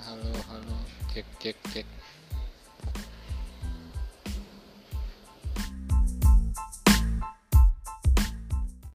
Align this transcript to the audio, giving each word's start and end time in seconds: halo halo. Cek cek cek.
halo 0.00 0.32
halo. 0.48 0.76
Cek 1.12 1.26
cek 1.40 1.56
cek. 1.72 1.86